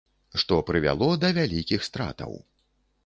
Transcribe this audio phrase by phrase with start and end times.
[0.43, 2.33] Што прывяло да вялікіх стратаў.